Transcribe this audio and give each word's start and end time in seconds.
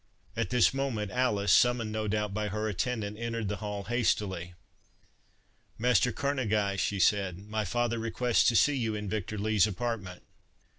At 0.35 0.49
this 0.49 0.73
moment 0.73 1.11
Alice, 1.11 1.53
summoned 1.53 1.91
no 1.91 2.07
doubt 2.07 2.33
by 2.33 2.47
her 2.47 2.67
attendant, 2.67 3.19
entered 3.19 3.49
the 3.49 3.57
hall 3.57 3.83
hastily. 3.83 4.55
"Master 5.77 6.11
Kerneguy," 6.11 6.77
she 6.79 6.99
said, 6.99 7.37
"my 7.37 7.65
father 7.65 7.99
requests 7.99 8.45
to 8.47 8.55
see 8.55 8.75
you 8.75 8.95
in 8.95 9.07
Victor 9.07 9.37
Lee's 9.37 9.67
apartment." 9.67 10.23